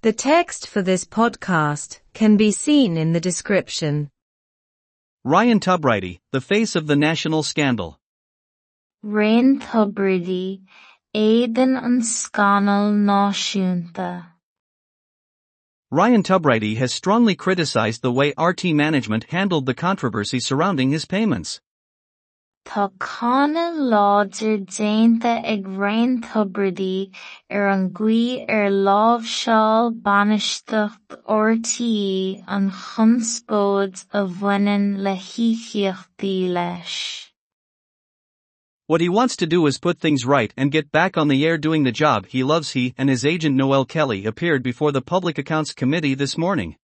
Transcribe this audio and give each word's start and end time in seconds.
The 0.00 0.12
text 0.12 0.68
for 0.68 0.80
this 0.80 1.04
podcast 1.04 1.98
can 2.14 2.36
be 2.36 2.52
seen 2.52 2.96
in 2.96 3.12
the 3.12 3.20
description. 3.20 4.10
Ryan 5.24 5.58
Tubridy, 5.58 6.20
the 6.30 6.40
face 6.40 6.76
of 6.76 6.86
the 6.86 6.94
national 6.94 7.42
scandal. 7.42 7.98
Ryan 9.02 9.58
Tubridy, 9.58 10.60
Aidan 11.14 11.76
an 11.76 12.02
Scanal 12.02 12.92
náisiúnta. 12.94 14.26
Ryan 15.90 16.22
Tubridy 16.22 16.76
has 16.76 16.94
strongly 16.94 17.34
criticized 17.34 18.02
the 18.02 18.12
way 18.12 18.32
RTÉ 18.34 18.72
management 18.72 19.24
handled 19.30 19.66
the 19.66 19.74
controversy 19.74 20.38
surrounding 20.38 20.90
his 20.90 21.06
payments. 21.06 21.60
Tá 22.68 22.90
cána 23.00 23.72
láidir 23.72 24.58
déanta 24.66 25.40
ag 25.52 25.66
Ryan 25.66 26.20
Tubridy 26.20 27.10
ar 27.50 27.70
an 27.70 27.88
gcuí 27.96 28.44
ar 28.46 28.68
lámhseáil 28.68 29.94
bainistíocht 30.08 31.16
RTE 31.26 32.44
an 32.46 32.70
chunspóid 32.70 34.04
a 34.12 34.26
bhaineann 34.26 34.98
le 35.06 35.14
híochtaí 35.16 36.52
leis. 36.52 37.30
What 38.86 39.00
he 39.00 39.08
wants 39.08 39.34
to 39.36 39.46
do 39.46 39.64
is 39.66 39.78
put 39.78 39.98
things 39.98 40.26
right 40.26 40.52
and 40.54 40.70
get 40.70 40.92
back 40.92 41.16
on 41.16 41.28
the 41.28 41.46
air 41.46 41.56
doing 41.56 41.84
the 41.84 41.98
job 42.04 42.26
he 42.26 42.44
loves. 42.44 42.72
He 42.72 42.92
and 42.98 43.08
his 43.08 43.24
agent 43.24 43.56
Noel 43.56 43.86
Kelly 43.86 44.26
appeared 44.26 44.62
before 44.62 44.92
the 44.92 45.00
Public 45.00 45.38
Accounts 45.38 45.72
Committee 45.72 46.14
this 46.14 46.36
morning. 46.36 46.76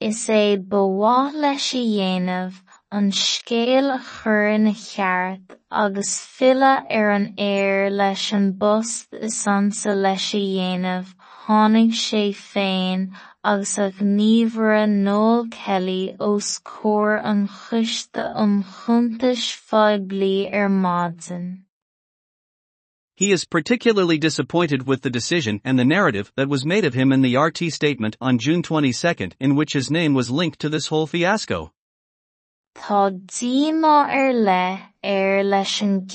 Is 0.00 0.26
é 0.26 0.56
bhá 0.56 1.32
leis 1.32 1.74
a 1.74 1.76
dhéanamh 1.76 2.54
an 2.92 3.12
scéal 3.12 3.88
a 3.94 3.98
chur 4.02 4.48
ina 4.52 4.72
cheart 4.74 5.56
agus 5.70 6.18
fila 6.18 6.84
ar 6.90 7.10
an 7.12 7.34
air 7.38 7.88
leis 7.88 8.32
an 8.32 8.50
bust 8.62 9.06
is 9.12 9.34
sansa 9.42 9.94
leis 9.94 10.34
a 10.34 10.40
dhéanamh 10.40 11.12
tháinig 11.44 11.92
sé 12.00 12.24
féin 12.38 13.06
agus 13.44 13.78
a 13.78 13.86
gníomhara 14.00 14.82
Noel 14.88 15.46
Kelly 15.52 16.16
os 16.18 16.58
comhair 16.58 17.24
an 17.32 17.46
chiste 17.46 18.26
um 18.34 18.64
chuntais 18.64 19.46
fhadhblí 19.70 20.52
ar 20.52 20.68
maidin. 20.68 21.48
He 23.14 23.30
is 23.30 23.44
particularly 23.44 24.18
disappointed 24.18 24.88
with 24.88 25.02
the 25.02 25.10
decision 25.10 25.60
and 25.62 25.78
the 25.78 25.84
narrative 25.84 26.32
that 26.34 26.48
was 26.48 26.66
made 26.66 26.84
of 26.84 26.94
him 26.94 27.12
in 27.12 27.22
the 27.22 27.34
RTÉ 27.34 27.70
statement 27.70 28.16
on 28.20 28.38
June 28.38 28.62
22 28.64 29.28
in 29.38 29.54
which 29.54 29.74
his 29.74 29.92
name 29.92 30.12
was 30.12 30.30
linked 30.30 30.58
to 30.58 30.68
this 30.68 30.88
whole 30.88 31.06
fiasco. 31.06 31.72
Tá 32.74 33.10
díomá 33.10 34.06
ar 34.08 34.32
le 34.32 34.80
ar 35.02 35.42
leis 35.42 35.82
an 35.82 36.06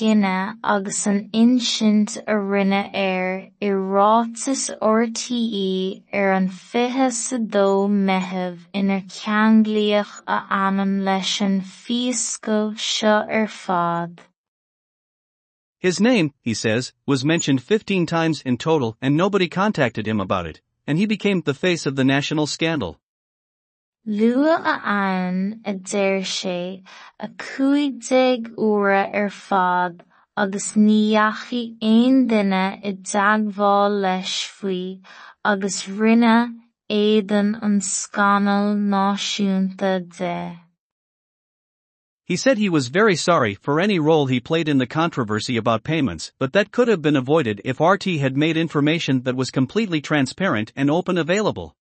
agus 0.64 1.06
an 1.06 1.30
insint 1.34 2.18
a 2.28 2.36
rinne 2.36 2.92
ar 2.94 3.50
i 3.62 3.68
rátas 3.68 4.70
RTE 4.82 6.04
ar 6.14 6.32
an 6.32 6.48
fiche 6.48 7.12
sa 7.12 7.38
dó 7.38 7.90
meitheamh 7.90 8.60
inar 8.74 9.04
ceanglaíoch 9.18 10.24
a 10.28 10.40
ainm 10.50 11.04
leis 11.04 11.42
an 11.42 11.60
fiasco 11.62 12.72
seo 12.72 13.26
ar 13.28 13.48
fad. 13.48 14.22
His 15.80 16.00
name, 16.00 16.34
he 16.42 16.54
says, 16.54 16.94
was 17.06 17.26
mentioned 17.26 17.62
15 17.62 18.06
times 18.06 18.42
in 18.42 18.58
total 18.58 18.98
and 19.02 19.18
nobody 19.18 19.50
contacted 19.50 20.08
him 20.08 20.22
about 20.22 20.46
it, 20.46 20.62
and 20.88 20.98
he 20.98 21.06
became 21.06 21.42
the 21.42 21.54
face 21.54 21.86
of 21.86 21.96
the 21.96 22.06
national 22.06 22.48
scandal. 22.48 23.00
A 24.08 25.74
deir 25.74 26.22
sé 26.22 26.84
a 27.20 27.28
ar 29.16 29.30
fad 29.32 30.04
agus 30.38 30.78
i 30.78 30.80
leis 33.90 34.54
agus 35.44 35.88
rinne 35.88 36.54
an 36.88 37.80
náisiúnta 38.92 40.18
de. 40.18 40.60
He 42.26 42.36
said 42.36 42.60
he 42.60 42.70
was 42.70 42.90
very 42.90 43.16
sorry 43.16 43.56
for 43.56 43.80
any 43.80 43.98
role 43.98 44.28
he 44.28 44.40
played 44.40 44.70
in 44.70 44.78
the 44.78 44.86
controversy 44.86 45.58
about 45.58 45.84
payments, 45.84 46.32
but 46.38 46.54
that 46.54 46.72
could 46.72 46.90
have 46.90 47.02
been 47.02 47.16
avoided 47.16 47.60
if 47.66 47.80
RTÉ 47.80 48.20
had 48.20 48.38
made 48.38 48.56
information 48.56 49.24
that 49.24 49.36
was 49.36 49.50
completely 49.50 50.00
transparent 50.00 50.72
and 50.76 50.92
open 50.92 51.18
available. 51.18 51.76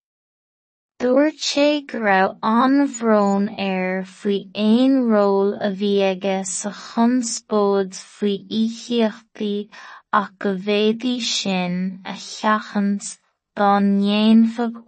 An-bhróin 2.42 3.54
air 3.58 4.04
ról 5.04 5.52
a 5.60 5.70
bhí 5.70 5.98
aige 6.00 6.46
sa 6.46 6.70
go 10.38 10.56
sin 11.20 12.00
a 12.06 12.14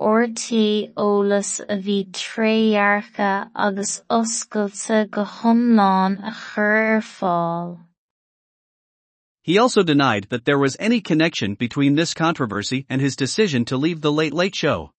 RT 0.01 0.49
eolas 0.97 1.61
a 1.61 1.77
bhí 1.77 2.09
agus 3.55 4.01
oscailte 4.09 5.11
go 5.11 5.21
a 5.21 6.33
chur 6.33 6.95
ar 6.95 7.03
fáil. 7.03 7.79
He 9.43 9.59
also 9.59 9.83
denied 9.83 10.29
that 10.31 10.47
there 10.47 10.59
was 10.59 10.79
any 10.81 11.03
connection 11.03 11.57
between 11.57 11.95
this 11.95 12.15
controversy 12.15 12.87
and 12.89 13.03
his 13.03 13.17
decision 13.17 13.67
to 13.67 13.77
leave 13.77 14.01
The 14.01 14.11
Late 14.11 14.33
Late 14.33 14.55
Show. 14.55 14.93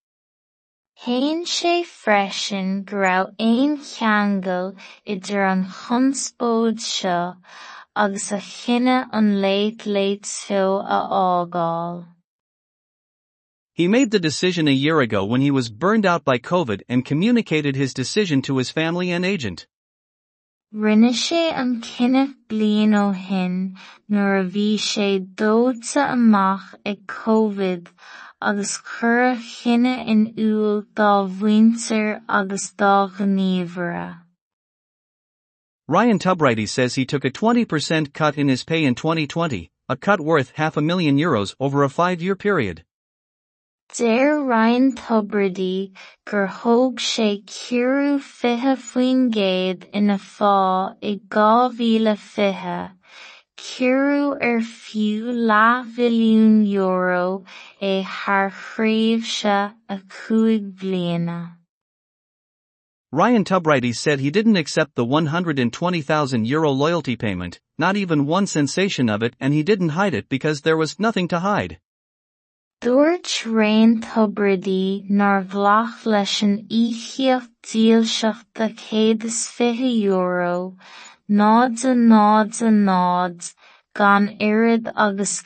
Freisin 1.05 2.83
go 2.83 2.97
raibh 2.97 3.33
aon 3.39 3.77
cheangal 3.77 4.75
idir 5.05 5.45
an 5.51 5.63
seo 6.79 7.37
agus 7.95 8.31
a 8.31 8.41
an 9.13 9.41
Late 9.41 9.85
Late 9.85 10.25
Show 10.25 10.77
a 10.77 11.07
fhágáil. 11.09 12.07
He 13.73 13.87
made 13.87 14.09
the 14.09 14.19
decision 14.19 14.67
a 14.67 14.71
year 14.71 14.99
ago 14.99 15.23
when 15.23 15.41
he 15.41 15.51
was 15.51 15.69
burned 15.69 16.05
out 16.05 16.25
by 16.25 16.39
COVID 16.39 16.81
and 16.89 17.05
communicated 17.05 17.75
his 17.75 17.93
decision 17.93 18.41
to 18.41 18.57
his 18.57 18.71
family 18.71 19.11
and 19.11 19.23
agent. 19.23 19.67
Rinne 20.73 21.13
sé 21.13 21.53
an 21.53 21.81
cinneadh 21.81 22.35
bliain 22.49 22.93
ó 23.03 23.15
shin 23.15 23.77
nuair 24.09 24.41
a 24.41 24.45
bhí 24.49 24.75
sé 24.75 25.25
dóite 25.35 26.01
amach 26.01 26.73
ag 26.85 27.05
COVID 27.07 27.87
agus 28.39 28.81
chur 28.81 29.35
chinne 29.35 29.85
in 30.07 30.33
dá 30.93 31.25
agus 32.29 32.71
dá 32.73 33.09
gníomhara. 33.09 34.21
Ryan 35.87 36.19
Tubridy 36.19 36.67
says 36.67 36.95
he 36.95 37.05
took 37.05 37.25
a 37.25 37.31
20% 37.31 38.13
cut 38.13 38.37
in 38.37 38.49
his 38.49 38.63
pay 38.63 38.83
in 38.83 38.93
2020, 38.93 39.71
a 39.89 39.95
cut 39.95 40.19
worth 40.19 40.51
half 40.55 40.77
a 40.77 40.81
million 40.81 41.17
euros 41.17 41.55
over 41.59 41.83
a 41.83 41.89
five-year 41.89 42.35
period. 42.35 42.83
Deir 43.95 44.43
Ryan 44.43 44.93
Tubridy 44.93 45.95
gur 46.25 46.47
thóg 46.47 46.99
sé 46.99 47.45
ceiriú 47.45 48.19
fiche 48.19 48.75
faoin 48.75 49.31
gcéad 49.31 49.87
ina 49.95 50.17
fá 50.17 50.93
i 51.01 51.15
dhá 51.31 51.71
mhíle 51.71 52.17
fiche, 52.17 52.91
ceiriú 53.57 54.33
ar 54.33 54.47
er 54.47 54.59
fiú 54.61 55.33
leath 55.49 55.97
mhilliún 55.97 56.65
euro 56.71 57.43
é 57.81 58.03
thar 58.03 58.51
chraobhse 58.51 59.73
a 59.89 59.97
cúig 60.15 60.73
bliana. 60.79 61.57
Ryan 63.11 63.43
Tubridy 63.43 63.95
said 63.95 64.19
he 64.19 64.29
didn't 64.29 64.57
accept 64.57 64.95
the 64.95 65.05
120,000 65.05 66.45
euro 66.45 66.71
loyalty 66.71 67.15
payment, 67.15 67.59
not 67.77 67.95
even 67.95 68.25
one 68.25 68.45
sensation 68.45 69.09
of 69.09 69.23
it, 69.23 69.35
and 69.39 69.53
he 69.53 69.63
didn't 69.63 69.89
hide 69.89 70.13
it 70.13 70.29
because 70.29 70.61
there 70.61 70.77
was 70.77 70.99
nothing 70.99 71.27
to 71.29 71.39
hide. 71.39 71.79
Dúirt 72.81 73.51
Ryan 73.51 74.01
Tubridy 74.01 75.09
nar 75.09 75.41
bhlach 75.41 76.05
leis 76.05 76.43
an 76.43 76.67
díolseachta 76.67 78.75
céad 78.75 80.03
euro, 80.03 80.75
nád 81.29 81.83
a 81.83 81.93
nád 81.93 82.61
a 82.61 82.71
nád, 82.71 83.53
gan 83.93 84.37
irid 84.39 84.89
agus 84.95 85.43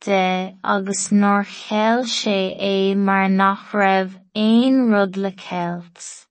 de 0.00 0.56
agus 0.64 1.10
nuair 1.10 1.44
cheall 1.44 2.04
sé 2.04 2.56
é 2.58 2.96
mar 2.96 3.28
nach 3.28 3.72
raibh 3.72 4.18
aon 4.34 4.90
rud 4.90 5.16
le 5.16 5.30
ceilt. 5.32 6.26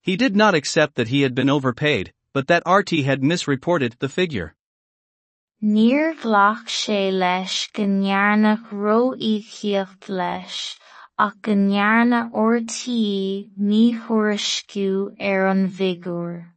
He 0.00 0.16
did 0.16 0.34
not 0.34 0.54
accept 0.54 0.94
that 0.94 1.08
he 1.08 1.20
had 1.20 1.34
been 1.34 1.50
overpaid, 1.50 2.14
but 2.32 2.46
that 2.48 2.64
RTÉ 2.64 3.04
had 3.04 3.22
misreported 3.22 3.96
the 3.98 4.08
figure. 4.08 4.54
Níor 5.62 6.14
ghlach 6.20 6.66
sé 6.66 7.12
leis 7.12 7.68
go 7.72 7.84
róíochaíocht 7.84 10.08
leis, 10.08 10.78
ach 11.16 11.34
go 11.42 11.52
ndearna 11.52 12.30
RTE 12.32 13.50
ní 13.56 13.82
thuairisciú 14.04 15.14
ar 15.20 15.46
an. 15.46 16.52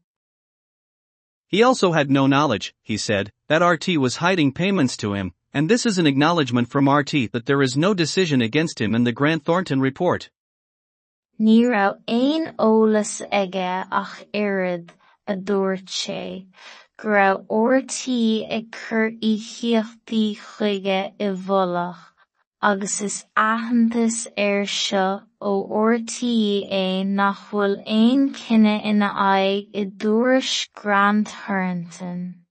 He 1.48 1.62
also 1.62 1.92
had 1.92 2.10
no 2.10 2.26
knowledge, 2.26 2.74
he 2.82 2.98
said, 2.98 3.32
that 3.50 3.62
RTÉ 3.62 3.98
was 3.98 4.16
hiding 4.16 4.52
payments 4.52 4.98
to 4.98 5.14
him, 5.14 5.34
and 5.54 5.70
this 5.70 5.86
is 5.86 5.98
an 5.98 6.08
acknowledgement 6.08 6.70
from 6.70 6.86
RTÉ 6.86 7.32
that 7.32 7.46
there 7.46 7.62
is 7.62 7.78
no 7.78 7.94
decision 7.94 8.42
against 8.42 8.82
him 8.82 8.96
in 8.96 9.04
the 9.04 9.12
Grant 9.12 9.46
Thornton 9.46 9.80
report. 9.80 10.30
Raibh 11.40 12.00
aon 12.10 12.56
eolas 12.58 13.22
aige 13.32 13.88
ach 13.92 14.26
irid 14.34 14.90
a 15.28 15.36
dúirt 15.36 15.86
sé, 15.86 16.48
go 16.98 17.10
raibh 17.10 17.46
RT 17.52 18.52
ag 18.52 18.72
cur 18.72 19.12
íochaíochtaí 19.12 20.36
chuige 20.36 21.14
i 21.20 21.32
agus 22.60 23.02
is 23.02 23.24
ar 23.36 24.66
seo 24.66 25.24
ó 25.40 25.70
RTÉ 25.70 27.06
nach 27.06 27.52
bhfuil 27.52 27.76
aon 27.86 28.34
cinenne 28.34 28.84
ina 28.84 29.10
aghaidh 29.10 29.76
i 29.76 30.68
Grant 30.74 31.28
Thornton. 31.28 32.46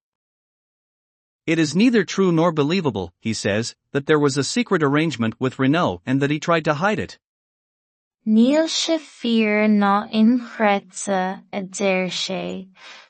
It 1.45 1.59
is 1.59 1.75
neither 1.75 2.05
true 2.05 2.31
nor 2.31 2.53
believable, 2.53 3.13
he 3.19 3.33
says, 3.33 3.75
that 3.91 4.07
there 4.07 4.19
was 4.19 4.37
a 4.37 4.45
secret 4.45 4.83
arrangement 4.83 5.35
with 5.41 5.59
Renault 5.59 6.03
and 6.07 6.23
that 6.23 6.31
he 6.31 6.39
tried 6.39 6.65
to 6.67 6.75
hide 6.75 7.01
it. 7.01 7.19
Níl 8.27 8.67
sé 8.67 8.99
fíor 8.99 9.69
ná 9.69 10.09
inchreidte 10.13 11.43
a 11.53 11.63
deir 11.63 12.07
sé, 12.07 12.69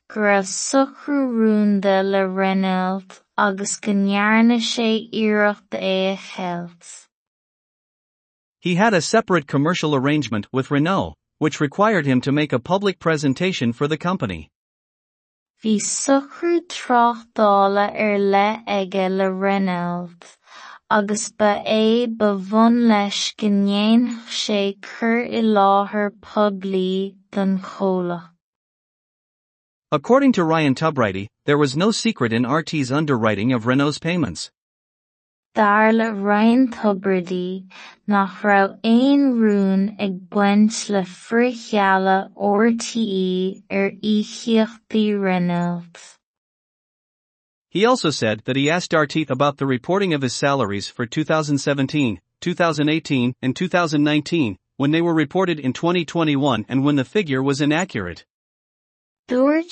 go 0.08 0.20
raibh 0.20 0.96
rúnda 1.06 2.02
le 2.02 2.26
Renault 2.26 3.22
agus 3.38 3.76
go 3.80 3.92
ndearna 3.92 4.58
sé 4.58 5.08
iarracht 5.12 5.70
é 5.70 6.16
cheilt. 6.16 7.08
He 8.60 8.74
had 8.74 8.94
a 8.94 9.00
separate 9.00 9.46
commercial 9.46 9.94
arrangement 9.94 10.46
with 10.52 10.70
Renault, 10.70 11.14
which 11.38 11.60
required 11.60 12.06
him 12.06 12.20
to 12.22 12.32
make 12.32 12.52
a 12.52 12.58
public 12.58 12.98
presentation 12.98 13.72
for 13.72 13.86
the 13.86 13.98
company. 13.98 14.50
Bhí 15.62 15.76
socrú 15.80 16.60
tráchtála 16.66 17.86
ar 17.94 18.18
le 18.18 18.62
aige 18.66 19.08
le 19.10 19.30
Renault. 19.32 20.38
agus 20.88 21.30
ba 21.32 21.64
é 21.66 22.06
ba 22.06 22.28
bhunn 22.48 22.86
leis 22.88 23.34
ndéanfadh 23.38 24.34
sé 24.40 24.60
cur 24.80 25.18
i 25.38 25.42
láthair 25.42 26.10
don 27.32 27.58
chomhlach. 27.58 28.35
According 29.92 30.32
to 30.32 30.42
Ryan 30.42 30.74
Tubridy, 30.74 31.28
there 31.44 31.56
was 31.56 31.76
no 31.76 31.92
secret 31.92 32.32
in 32.32 32.42
RTÉ's 32.42 32.90
underwriting 32.90 33.52
of 33.52 33.66
Renault's 33.66 34.00
payments. 34.00 34.50
Darla 35.54 36.10
Ryan 36.12 36.72
Tubridy 36.72 37.70
nach 38.08 38.42
raibh 38.42 38.80
aon 38.84 39.38
rún 39.38 39.94
ag 40.00 40.28
baint 40.28 40.90
le 40.90 41.02
frithchealla 41.02 42.32
RTE 42.34 43.62
ar 43.70 43.84
er 43.84 43.90
ísíochtaí 44.02 45.22
Renault. 45.22 46.18
He 47.70 47.84
also 47.84 48.10
said 48.10 48.42
that 48.46 48.56
he 48.56 48.68
asked 48.68 48.90
RTÉ 48.90 49.30
about 49.30 49.58
the 49.58 49.66
reporting 49.66 50.12
of 50.12 50.22
his 50.22 50.34
salaries 50.34 50.88
for 50.88 51.06
2017, 51.06 52.20
2018, 52.40 53.34
and 53.40 53.54
2019, 53.54 54.56
when 54.78 54.90
they 54.90 55.00
were 55.00 55.14
reported 55.14 55.60
in 55.60 55.72
2021 55.72 56.66
and 56.68 56.84
when 56.84 56.96
the 56.96 57.04
figure 57.04 57.40
was 57.40 57.60
inaccurate. 57.60 58.24
Gur 59.28 59.64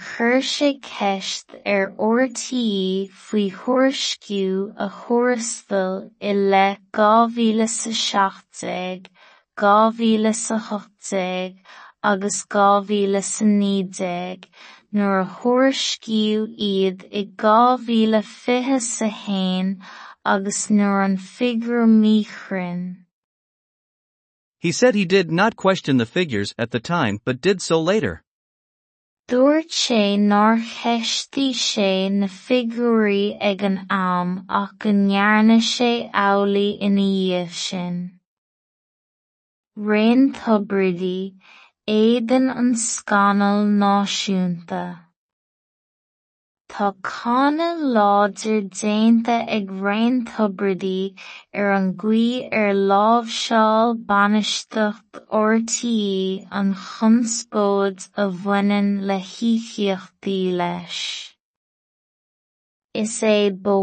chuir 0.00 0.40
sé 0.40 0.80
ceist 0.80 1.52
ar 1.72 1.92
RTE 2.00 3.10
faoi 3.24 3.50
thuairisciú 3.56 4.72
a 4.84 4.86
thuarastal 4.88 6.08
i 6.30 6.32
le 6.32 6.78
2017, 6.96 9.10
2018 9.60 11.60
agus 12.02 12.38
2019 12.56 14.48
nuair 14.96 15.20
a 15.20 15.28
thuairiscíodh 15.36 16.56
iad 16.70 17.06
i 17.12 17.28
chéin 19.20 19.76
agus 20.24 20.70
nuair 20.70 21.04
an 21.04 21.20
figreamh 21.28 22.00
míchrainn. 22.00 23.01
He 24.62 24.70
said 24.70 24.94
he 24.94 25.04
did 25.04 25.32
not 25.32 25.56
question 25.56 25.96
the 25.96 26.06
figures 26.06 26.54
at 26.56 26.70
the 26.70 26.78
time 26.78 27.18
but 27.24 27.40
did 27.40 27.60
so 27.60 27.80
later. 27.80 28.22
Dúirt 29.28 29.72
sé 29.74 30.16
nár 30.16 30.62
cheistí 30.62 31.50
sé 31.50 32.08
na 32.18 32.28
figúirí 32.28 33.36
ag 33.40 33.64
an 33.68 33.78
am 33.90 34.46
ach 34.48 34.78
go 34.78 34.90
ndearna 34.90 35.58
sé 35.72 35.90
amhlaí 36.26 36.78
ina 36.88 37.06
dhéobh 37.10 37.56
sin. 37.64 37.96
Raon 39.74 40.22
Tubridy 40.38 41.34
éideann 41.98 42.50
an 42.60 42.70
scanal 42.76 43.66
náisiúnta. 43.82 44.82
Tá 46.72 46.86
cána 47.04 47.66
láidir 47.94 48.62
déanta 48.76 49.34
ag 49.56 49.70
Raon 49.84 50.14
Tubridy 50.24 51.14
ar 51.52 51.72
an 51.78 51.88
gcuí 52.02 52.48
ar 52.60 52.72
lámhseáil 52.92 53.92
bainistíocht 54.12 55.20
RTE 55.40 56.46
an 56.60 56.70
chunspóid 56.84 58.08
a 58.16 58.26
bhaineann 58.44 58.90
le 59.10 59.18
híochtaí 59.32 60.38
leis. 60.62 61.02
Is 62.94 63.20
é 63.20 63.50
ba 63.50 63.76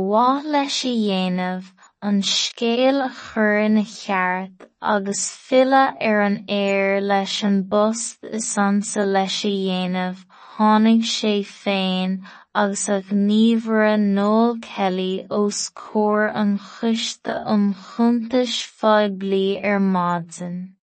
leis 0.56 0.82
a 0.92 0.96
dhéanamh 1.04 1.70
an 2.02 2.24
scéal 2.24 3.06
a 3.06 3.12
chur 3.22 3.60
ina 3.68 3.86
cheart 3.86 4.66
agus 4.82 5.24
filleadh 5.46 6.02
ar 6.10 6.22
an 6.26 6.44
aer 6.58 7.02
leis 7.02 7.38
an 7.44 7.62
bost 7.76 8.24
is 8.24 8.50
sansa 8.56 9.06
leis 9.06 9.40
a 9.46 9.54
dhéanamh 9.54 10.26
tháinig 10.60 11.04
sé 11.08 11.34
féin 11.50 12.14
agus 12.56 12.90
a 12.90 13.02
gníomhaire 13.02 14.00
Noel 14.00 14.58
Kelly 14.60 15.28
os 15.30 15.70
comhair 15.70 16.32
an 16.34 16.58
chiste 16.58 17.30
um 17.46 17.76
chuntais 17.76 18.56
fhoiblí 18.80 19.64
ar 19.64 19.80
maidin. 19.80 20.74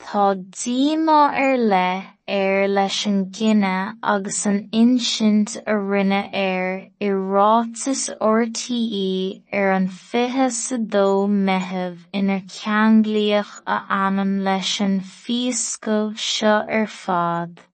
Tá 0.00 0.34
díomá 0.34 1.20
ar 1.44 1.56
leith 1.56 2.08
ar 2.26 2.66
leis 2.66 3.06
an 3.06 3.20
gcinne 3.26 3.96
agus 4.02 4.44
an 4.46 4.68
insint 4.72 5.56
a 5.66 5.76
rinne 5.92 6.22
ar 6.42 6.66
i 7.00 7.12
rátas 7.34 8.02
RTE 8.18 9.42
ar 9.52 9.70
an 9.78 9.86
fiche 9.86 10.50
sa 10.50 10.78
dó 10.96 11.06
meitheamh 11.28 12.04
inar 12.12 12.42
ceanglíoch 12.58 13.54
a 13.66 13.78
ainm 14.02 14.34
leis 14.50 14.74
an 14.80 15.00
fiosca 15.00 16.00
seo 16.26 16.58
ar 16.68 16.86
fad. 16.86 17.67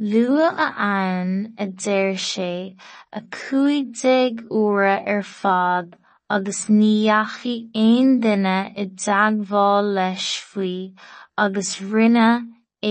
Luath 0.00 0.56
a 0.56 0.72
ann 0.80 1.52
a 1.58 1.66
deir 1.66 2.14
sé 2.16 2.74
a 3.12 3.20
cúig 3.20 4.38
uaire 4.48 4.94
ar 5.14 5.22
fad 5.22 5.98
agus 6.36 6.60
ní 6.76 6.92
dheachadh 7.04 7.76
aon 7.82 8.14
duine 8.22 8.54
i 8.82 8.86
dteagmháil 9.02 9.90
leis 9.98 10.28
faoi 10.52 10.94
agus 11.44 11.72
rinne 11.92 12.30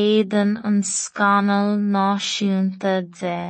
éideann 0.01 0.53
an 0.69 0.77
scanal 0.91 1.73
náisiúnta 1.97 2.93
de. 3.21 3.41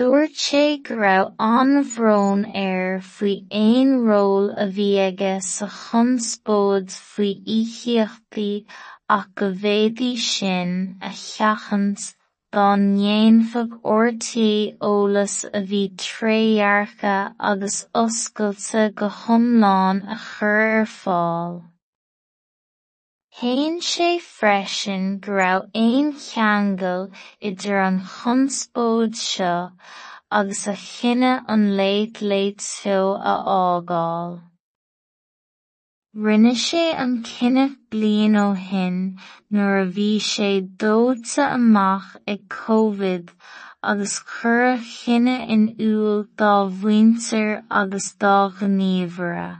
Dúirt 0.00 0.40
sé 0.46 0.64
go 0.88 0.96
raibh 1.02 1.30
an-bhróin 1.50 2.48
air 2.64 3.00
faoi 3.12 3.36
aon 3.60 3.96
ról 4.08 4.48
a 4.64 4.70
bhí 4.78 4.90
aige 5.04 5.34
sa 5.52 5.68
chunspóid 5.76 6.88
faoi 7.12 7.32
ísíochtaí 7.60 8.50
ach 9.08 9.28
go 9.34 9.50
bhféadaí 9.64 10.12
sin 10.28 10.98
a 11.00 11.10
cheachant 11.24 12.12
Dá 12.56 12.66
ndéanfadh 12.80 13.72
ortaí 13.94 14.50
eolas 14.88 15.34
a 15.58 15.60
bhí 15.70 15.80
trédhearca 16.02 17.16
agus 17.50 17.78
oscailte 18.02 18.84
go 19.00 19.08
hiomlán 19.16 20.00
a 20.14 20.16
chur 20.26 20.62
ar 20.76 20.86
fáil. 20.92 21.58
Thaon 23.40 23.76
sé 23.90 24.08
freisin 24.28 25.04
go 25.26 25.36
raibh 25.40 25.68
aon 25.82 26.08
cheangal 26.28 27.04
idir 27.50 27.82
an 27.88 28.00
chunspóid 28.14 29.20
seo 29.26 29.54
agus 30.40 30.66
a 30.74 30.76
chinneadh 30.86 31.44
an 31.56 31.70
léit 31.82 32.24
léitseo 32.32 33.02
a 33.34 33.34
fhágáil. 33.50 34.40
Rinne 36.24 36.54
sé 36.56 36.94
an 36.96 37.10
cinneadh 37.28 37.72
bliain 37.92 38.36
ó 38.42 38.44
shin 38.58 38.94
nuair 39.52 39.80
a 39.80 39.88
bhí 39.96 40.12
sé 40.26 40.46
dóite 40.82 41.42
amach 41.46 42.06
ag 42.34 42.46
Covid 42.54 43.32
agus 43.90 44.14
cuireadh 44.30 44.86
cinenne 44.92 45.50
in 45.56 45.66
iúl 45.88 46.22
dá 46.42 46.52
bhhuintear 46.78 47.50
agus 47.80 48.06
dá 48.24 48.32
gníomhara. 48.60 49.50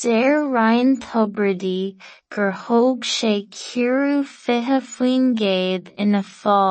Deir 0.00 0.46
Ryan 0.46 0.94
Tubridy 1.06 1.98
gur 2.30 2.52
thóg 2.62 3.10
sé 3.16 3.34
ceiriú 3.62 4.22
fiche 4.36 4.78
faoin 4.92 5.26
gcéad 5.42 5.90
ina 6.06 6.22
fá 6.22 6.62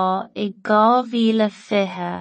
i 0.46 0.48
gá 0.72 0.86
mhíle 1.12 1.52
fiche 1.60 2.14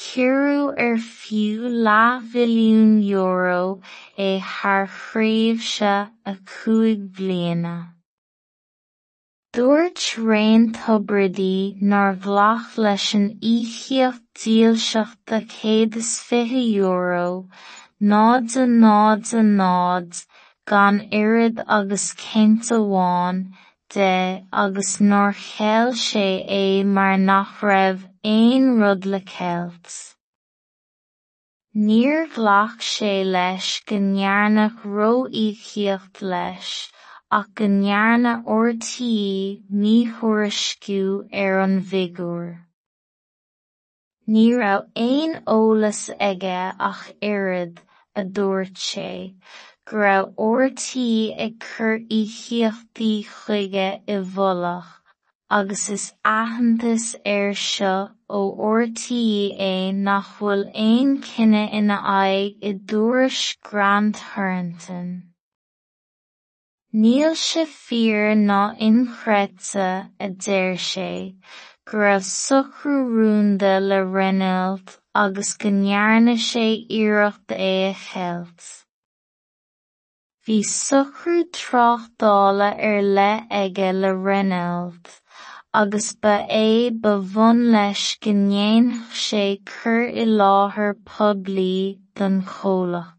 Cuireadh 0.00 0.78
ar 0.82 0.96
fiú 1.06 1.70
leathmhilliún 1.86 2.92
euro 3.06 3.82
é 4.26 4.40
thar 4.40 4.86
chraobhse 4.86 6.10
a 6.30 6.34
chúig 6.52 7.02
bliana. 7.16 7.74
Dúirt 9.52 10.00
Raon 10.16 10.72
Tubridy 10.72 11.76
nár 11.82 12.16
ghlach 12.24 12.78
leis 12.78 13.12
an 13.18 13.26
íochaíocht 13.52 14.24
díolseachta 14.40 15.42
céad 15.54 15.96
is 15.96 16.12
fiche 16.28 16.64
euro, 16.80 17.48
nád 18.00 18.56
a 18.56 18.66
nád 18.66 19.34
a 19.40 19.42
gan 20.66 21.00
irid 21.10 21.62
agus 21.66 22.14
cinnte 22.14 22.72
amháin 22.78 23.52
de 23.92 24.12
agus 24.52 24.96
nuair 24.98 25.34
é 26.48 26.84
mar 26.86 27.18
nach 27.18 27.60
aon 28.22 28.78
rud 28.78 29.06
le 29.06 29.18
ceilt. 29.24 30.16
Níor 31.72 32.26
ghlach 32.34 32.82
sé 32.84 33.24
leis 33.24 33.80
go 33.88 33.96
ndearnadh 33.96 34.82
róíochaíocht 34.84 36.20
leis 36.32 36.72
ach 37.38 37.48
go 37.54 37.68
ndearnadh 37.76 38.44
ortaí 38.56 39.64
míthhuairisciú 39.84 41.06
ar 41.44 41.62
an 41.64 41.80
bhfigúr. 41.80 42.44
Ní 44.28 44.46
raibh 44.60 44.92
aon 45.06 45.34
eolas 45.56 46.04
aige 46.28 46.60
ach 46.92 47.04
oiread 47.32 47.80
a 48.14 48.22
dúirt 48.36 48.76
sé, 48.76 49.10
go 49.88 49.96
raibh 50.04 50.34
ortaí 50.36 51.32
ag 51.48 51.56
cur 51.64 51.96
íochaíochtaí 52.20 53.12
chuige 53.32 53.92
i 54.04 54.20
bhfolach 54.34 54.99
agus 55.52 55.88
is 55.90 56.02
aitheantas 56.24 57.04
air 57.24 57.52
seo 57.60 57.94
ó 58.38 58.40
ortaí 58.66 59.22
é 59.68 59.92
nach 60.08 60.28
bhfuil 60.34 60.60
aon 60.82 61.08
cinenne 61.28 61.62
ina 61.78 61.96
aghaidh 62.10 62.66
i 62.68 62.70
dtúrais 62.90 63.38
Grant 63.68 64.20
Thornton. 64.26 65.08
Níl 67.02 67.34
sé 67.44 67.64
fíor 67.72 68.30
ná 68.42 68.60
inchreidte 68.88 69.88
a 70.26 70.28
deir 70.44 70.78
sé, 70.84 71.10
go 71.84 71.98
raibh 72.04 72.28
socrú 72.28 72.98
rúnda 73.16 73.72
le 73.88 73.98
Reynolds 74.18 75.00
agus 75.24 75.50
go 75.64 75.72
ndearna 75.78 76.36
sé 76.44 76.66
iarracht 76.98 77.56
é 77.56 77.72
a 77.88 77.96
cheilt. 78.04 78.68
Bhí 80.46 80.60
socrú 80.74 81.42
tráchtála 81.58 82.70
ar 82.90 83.02
leith 83.18 83.58
aige 83.62 83.90
le 83.98 84.14
Reynolds 84.28 85.19
agus 85.72 86.14
ba 86.14 86.46
é 86.50 86.90
ba 86.90 87.10
bhunn 87.32 87.70
leis 87.72 88.04
go 88.22 88.32
ndéanfadh 88.34 89.18
sé 89.24 89.42
cur 89.70 90.02
i 90.22 90.24
láthair 90.26 90.94
poiblí 91.10 92.00
don 92.16 92.42
chomhlacht. 92.42 93.14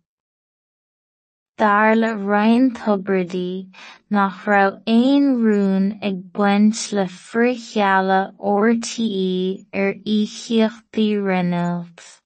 Tharla 1.58 2.12
Ryan 2.32 2.72
Tubridy 2.72 3.72
nach 4.10 4.46
raibh 4.46 4.82
aon 4.96 5.28
rún 5.46 5.88
ag 6.02 6.24
baint 6.34 6.92
le 6.92 7.06
frithchealla 7.06 8.22
ortaí 8.54 9.66
ar 9.74 9.94
íochaíochtaí 9.94 11.10
Reynolds. 11.24 12.21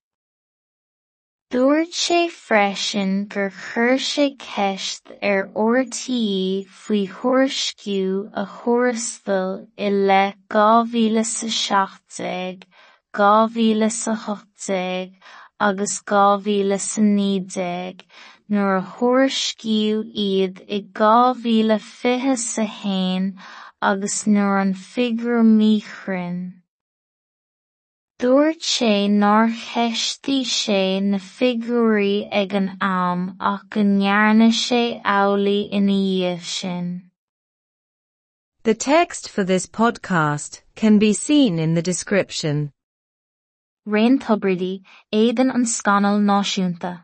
Dúirt 1.54 1.94
sé 1.94 2.28
freisin 2.28 3.28
gur 3.30 3.52
chuir 3.52 4.00
sé 4.02 4.24
ceist 4.44 5.12
ar 5.32 5.44
ortaí 5.64 6.66
faoi 6.78 7.02
thuairisciú 7.18 8.32
a 8.42 8.46
thuarastal 8.54 9.54
i 9.78 9.92
leith 10.08 10.40
dhá 10.56 10.66
mhíle 10.90 11.24
sa 11.34 11.50
seachtaig, 11.58 12.66
dhá 13.14 13.46
mhíle 13.54 13.92
sa 14.00 14.16
chotaig 14.24 15.14
agus 15.70 15.96
dhá 16.10 16.26
mhíle 16.42 16.80
sa 16.88 17.06
naodéag 17.12 18.02
nuair 18.50 18.82
a 18.82 18.84
thuairiscíodh 18.98 20.20
iad 20.28 20.66
i 20.66 20.82
dhá 20.98 21.16
mhíle 21.46 21.80
fiche 21.94 22.36
sa 22.48 22.66
haon 22.82 23.34
agus 23.94 24.18
nuair 24.26 24.62
an 24.66 24.74
fhigúr 24.74 25.46
míchreann. 25.56 26.65
Dúirt 28.18 28.62
sé 28.64 29.10
nár 29.10 29.50
cheistigh 29.52 30.48
sé 30.48 31.02
na 31.02 31.20
ag 32.32 32.54
an 32.54 32.78
am 32.80 33.36
ach 33.42 33.70
go 33.70 33.82
ndearna 33.82 34.48
sé 34.56 35.02
amhlaí 35.04 35.68
ina 35.70 35.92
dhéobh 35.92 36.42
sin. 36.42 37.12
The 38.64 38.74
text 38.74 39.28
for 39.28 39.44
this 39.44 39.68
podcast 39.68 40.62
can 40.76 40.98
be 40.98 41.12
seen 41.12 41.60
in 41.60 41.74
the 41.74 41.82
description. 41.82 42.72
Raon 43.86 44.18
Tubridy, 44.20 44.84
éidean 45.12 45.54
an 45.54 45.66
scanal 45.66 46.18
náisiúnta. 46.22 47.04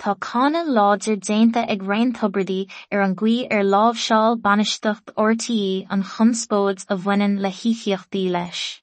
Tá 0.00 0.18
cána 0.18 0.64
láidir 0.66 1.20
déanta 1.20 1.62
ag 1.70 1.84
Raon 1.84 2.12
Tubridy 2.12 2.68
ar 2.90 3.02
an 3.02 3.14
gcuí 3.14 3.46
ar 3.48 3.62
lámhseáil 3.62 4.40
banisteacht 4.40 5.14
ortaí 5.16 5.86
an 5.88 6.02
chunspóid 6.02 6.84
a 6.90 6.96
le 6.96 8.28
leis. 8.28 8.82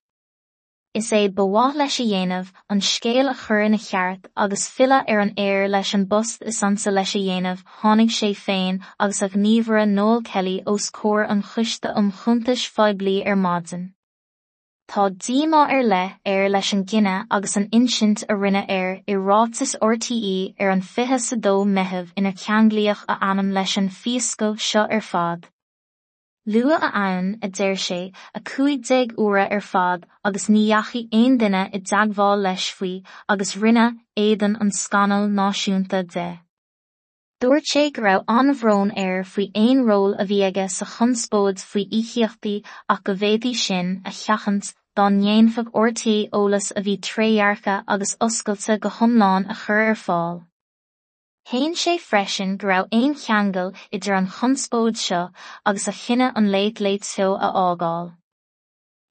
Is 0.97 1.11
é 1.11 1.29
bamhaith 1.29 1.75
leis 1.75 1.99
a 1.99 2.03
dhéanamh 2.09 2.47
an 2.71 2.79
scéal 2.81 3.29
a 3.29 3.33
chur 3.39 3.61
ina 3.61 3.77
cheart 3.77 4.23
agus 4.43 4.63
filleadh 4.75 5.09
ar 5.13 5.19
an 5.23 5.33
aer 5.37 5.67
leis 5.69 5.93
an 5.93 6.05
bust 6.13 6.41
is 6.51 6.57
sansa 6.59 6.91
leis 6.91 7.11
a 7.17 7.19
dhéanamh 7.25 7.59
tháinig 7.81 8.13
sé 8.15 8.29
féin 8.37 8.79
agus 8.99 9.21
ag 9.27 9.35
gníomhara 9.35 9.83
Noel 9.87 10.23
Kelly 10.29 10.55
os 10.65 10.89
comhair 10.89 11.29
an 11.33 11.43
chiste 11.49 11.91
um 12.01 12.09
chuntais 12.21 12.63
feiblí 12.77 13.13
ar 13.27 13.37
maidin. 13.43 13.83
Tá 14.89 15.03
díomá 15.25 15.61
ar 15.75 15.83
le 15.83 16.01
ar 16.33 16.49
leis 16.49 16.73
an 16.73 16.83
gine 16.93 17.15
agus 17.29 17.55
an 17.61 17.69
insint 17.81 18.23
a 18.27 18.39
rinne 18.45 18.63
air 18.67 19.03
i 19.07 19.19
rátas 19.27 19.75
RTí 19.89 20.55
ar 20.59 20.71
an 20.71 20.81
fiche 20.81 21.19
sa 21.27 21.35
dó 21.35 21.53
methebh 21.75 22.09
ina 22.17 22.33
ceanglíoch 22.45 23.05
a 23.07 23.19
anam 23.29 23.53
leis 23.59 23.77
an 23.83 23.89
fiosco 23.99 24.51
seo 24.69 24.87
ar 24.89 25.05
fad. 25.11 25.47
Lua 26.49 26.77
a 26.81 26.89
ann 26.95 27.39
a 27.43 27.49
deir 27.49 27.75
sé 27.75 28.13
a 28.33 28.39
cuaigdéag 28.39 29.09
uaire 29.23 29.47
ar 29.55 29.63
fad 29.69 30.05
agus 30.27 30.45
ní 30.47 30.61
dheachaí 30.67 31.01
aon 31.17 31.35
duine 31.41 31.63
i 31.77 31.81
dteagmháil 31.89 32.43
leis 32.45 32.67
faoi 32.77 32.91
agus 33.33 33.51
rinne 33.63 33.87
éidan 34.23 34.55
an 34.61 34.71
scanal 34.77 35.27
náisiúnta 35.39 35.99
de. 36.15 36.29
Dúirt 37.41 37.67
sé 37.73 37.83
go 37.91 38.07
raibh 38.07 38.33
an-bhrón 38.37 38.95
air 39.03 39.25
faoi 39.33 39.49
aon 39.65 39.83
ról 39.91 40.15
a 40.23 40.29
bhí 40.31 40.39
aige 40.47 40.69
sa 40.77 40.87
chunspóid 40.95 41.67
faoi 41.73 41.85
íchiochtaí 41.99 42.57
ach 42.95 43.03
go 43.03 43.19
bhféadaí 43.23 43.55
sin 43.67 43.93
a 44.05 44.17
cheachant 44.23 44.73
don 44.95 45.19
ndéanfah 45.19 45.73
ortaí 45.83 46.17
ólas 46.31 46.71
a 46.77 46.85
bhí 46.87 46.95
tréhearcha 47.09 47.81
agus 47.95 48.15
oscailte 48.29 48.79
go 48.79 48.99
thomláin 49.01 49.51
a 49.51 49.63
chur 49.65 49.83
ar 49.89 49.99
fáil. 50.07 50.45
Thaon 51.49 51.75
sé 51.79 51.97
freisin 51.97 52.57
go 52.57 52.67
raibh 52.67 52.87
aon 52.95 53.13
cheangal 53.19 53.69
idir 53.97 54.15
an 54.17 54.25
chunspóid 54.37 54.97
seo 55.01 55.19
agus 55.65 55.87
a 55.87 55.93
chinne 55.99 56.25
an 56.39 56.49
léit 56.55 56.81
léit 56.85 57.05
seo 57.09 57.35
a 57.35 57.51
ágáil. 57.59 58.09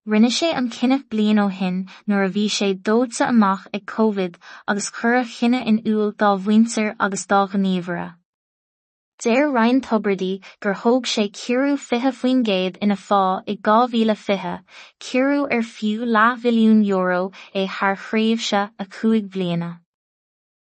Rinne 0.07 0.31
sé 0.38 0.50
an 0.55 0.69
cineh 0.69 1.05
blian 1.09 1.40
ó 1.45 1.47
hin 1.50 1.78
nuair 2.07 2.26
a 2.26 2.28
bhí 2.35 2.45
sé 2.57 2.69
dóidsa 2.88 3.28
amach 3.28 3.64
ag 3.73 3.87
COVID 3.93 4.37
agus 4.69 4.90
chur 4.99 5.25
chinne 5.37 5.62
in 5.73 5.78
úil 5.95 6.12
dá 6.25 6.35
bhaintear 6.49 6.95
agus 7.00 7.25
dá 7.25 7.40
gníomhara. 7.55 8.05
Déir 9.25 9.50
Ryan 9.50 9.81
Tubridy 9.81 10.45
gur 10.61 10.75
thóg 10.75 11.11
sé 11.14 11.26
ciú 11.40 11.78
fithe 11.88 12.12
faoin 12.21 12.45
géad 12.50 12.76
ina 12.83 13.00
fá 13.07 13.23
i 13.47 13.57
gáhíle 13.57 14.19
fithe, 14.26 14.55
ciú 15.00 15.49
ar 15.50 15.64
fiú 15.73 16.05
lá 16.05 16.28
bhiliún 16.45 16.85
euro 16.85 17.33
é 17.55 17.66
th 17.66 17.99
chréomhse 18.05 18.71
a 18.78 18.85
cuaig 18.85 19.31
bliana. 19.31 19.73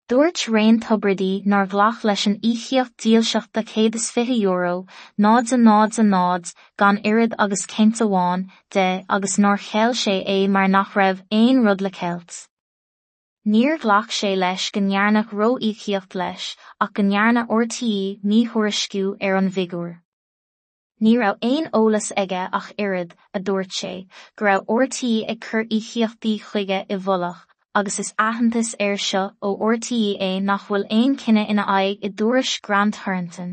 Dúirt 0.09 0.47
Raon 0.47 0.79
Tubridy 0.79 1.45
nar 1.45 1.65
ghlach 1.67 2.05
leis 2.05 2.21
an 2.27 2.37
íchiocht 2.39 2.93
díalseachta 3.03 3.61
céad 3.71 3.95
is 3.95 4.09
fiche 4.09 4.37
euro, 4.41 4.85
nád 5.19 5.51
a 5.51 5.57
nád 5.57 5.99
a 5.99 6.03
nád 6.09 6.53
gan 6.79 6.99
irid 7.03 7.33
agus 7.37 7.65
céint 7.67 7.99
amháin 8.05 8.45
de 8.71 9.03
agus 9.09 9.35
nóir 9.37 9.59
cheil 9.59 9.91
sé 10.01 10.13
é 10.25 10.47
mar 10.47 10.69
nach 10.69 10.93
raibh 10.95 11.19
éon 11.39 11.59
rud 11.65 11.81
le 11.81 11.91
ceilt. 11.97 12.47
Níor 13.45 13.81
ghlach 13.81 14.15
sé 14.19 14.31
leis 14.37 14.69
go 14.71 14.79
nearnach 14.79 15.33
ro 15.33 15.49
íchiocht 15.71 16.15
leis 16.15 16.55
ach 16.79 16.93
go 16.93 17.03
nearna 17.03 17.45
ortaí 17.57 18.21
ní 18.23 18.39
thuairisciú 18.47 19.17
ar 19.19 19.35
an 19.41 19.51
bhigúr. 19.51 19.91
Ní 21.01 21.17
rah 21.19 21.35
éon 21.51 21.67
ólas 21.81 22.13
aige 22.15 22.47
ach 22.61 22.71
irid 22.77 23.11
a 23.33 23.43
dúirt 23.43 23.75
sé, 23.81 23.93
go 24.37 24.45
raibh 24.45 24.65
ortaí 24.77 25.13
ag 25.27 25.43
chur 25.43 25.67
íchiochtaí 25.67 26.39
chuige 26.39 26.85
i 26.87 26.95
bholach 26.95 27.43
agus 27.77 27.99
is 27.99 28.11
aitheantas 28.25 28.69
air 28.83 28.95
seo 29.05 29.19
ó 29.47 29.49
ortaí 29.65 29.97
é 30.27 30.29
nach 30.45 30.63
bhfuil 30.67 30.85
aon 30.99 31.11
cinenne 31.23 31.51
ina 31.53 31.65
aghaidh 31.73 32.05
i 32.07 32.09
dúris 32.21 32.53
Grant 32.67 32.95
Thornton. 32.99 33.51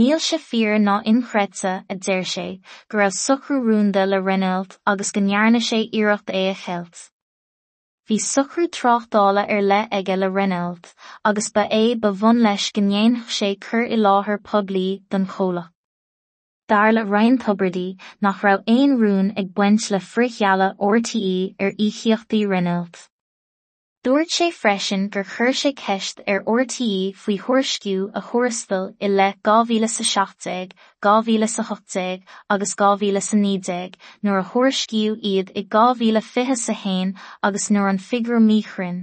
Níl 0.00 0.20
se 0.24 0.38
fear 0.48 0.74
ná 0.80 0.96
inchreidte 1.12 1.72
a 1.94 1.96
deir 2.08 2.26
sé 2.32 2.44
go 2.90 2.98
raibh 3.00 3.16
sucrú 3.20 3.62
rúnda 3.68 4.04
le 4.10 4.18
Reynolds 4.26 4.78
agus 4.92 5.12
go 5.18 5.22
nearna 5.28 5.62
sé 5.68 5.80
iirecht 5.86 6.34
é 6.40 6.42
a 6.50 6.58
cheilt. 6.64 7.06
Bhí 8.10 8.20
sucrú 8.26 8.68
trochdála 8.76 9.46
ar 9.56 9.62
le 9.70 9.80
aige 10.00 10.18
le 10.18 10.30
Reynolds 10.36 10.94
agus 11.24 11.48
ba 11.56 11.66
é 11.80 11.82
ba 12.04 12.12
bhun 12.12 12.44
leis 12.48 12.70
go 12.76 12.84
ndéanach 12.90 13.32
sé 13.40 13.54
chur 13.68 13.88
i 13.96 14.02
láthair 14.04 14.42
poblí 14.52 14.86
don 15.08 15.26
cholach. 15.34 15.72
Darla 16.68 17.08
Ryan 17.08 17.38
Tubridy 17.38 17.98
nach 18.20 18.42
raibh 18.42 18.62
aon 18.68 18.98
rún 19.00 19.28
ag 19.38 19.54
buint 19.54 19.90
le 19.90 19.98
frithheala 19.98 20.76
ortaí 20.76 21.54
ar 21.58 21.72
íchiochtaí 21.72 22.46
Reynolds. 22.46 23.08
Dúirt 24.04 24.28
sé 24.34 24.50
freisin 24.52 25.08
gur 25.10 25.24
chur 25.24 25.54
sé 25.60 25.72
ceist 25.74 26.20
ar 26.26 26.44
ortaí 26.44 27.14
faoi 27.22 27.38
thuairsciú 27.46 28.10
a 28.12 28.20
thuairstal 28.26 28.92
i 29.00 29.08
le 29.08 29.30
gáhíle 29.48 29.88
sa 29.88 30.04
seachtaig, 30.10 30.76
gáhíle 31.00 31.48
sa 31.48 31.64
chotaig 31.70 32.28
agus 32.50 32.74
gáhíle 32.74 33.22
sa 33.22 33.40
nídeag 33.40 33.96
nuair 34.22 34.44
a 34.44 34.46
thuairsciú 34.52 35.16
iad 35.32 35.56
i 35.56 35.64
gáhíle 35.64 36.22
fiche 36.22 36.60
sa 36.66 36.76
hain 36.84 37.16
agus 37.42 37.70
nuair 37.70 37.88
an 37.88 38.04
figur 38.10 38.44
míchrin. 38.50 39.02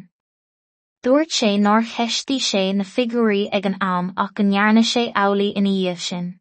Dúirt 1.04 1.34
sé 1.42 1.58
ná 1.58 1.82
cheistí 1.82 2.40
sé 2.40 2.66
na 2.76 2.84
figurí 2.84 3.50
ag 3.52 3.66
an 3.66 3.82
am 3.82 4.14
ach 4.16 4.36
go 4.36 4.44
nearna 4.44 4.86
sé 4.96 5.12
amhlaí 5.14 5.54
ina 5.58 5.78
dhéobh 5.82 6.10
sin. 6.10 6.36